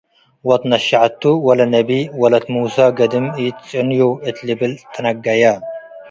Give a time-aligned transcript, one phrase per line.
[0.47, 1.89] ወትነሽዐቱ ወለነቢ፤
[2.21, 5.43] “ወለት ሙሳ፡ ገድም ኢትጹንዮ”ሥ እት ልብል ተነገየ።